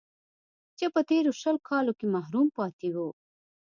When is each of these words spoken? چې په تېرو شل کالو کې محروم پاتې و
چې 0.77 0.85
په 0.93 1.01
تېرو 1.09 1.31
شل 1.41 1.57
کالو 1.69 1.93
کې 1.99 2.05
محروم 2.15 2.47
پاتې 2.57 2.87
و 2.95 2.97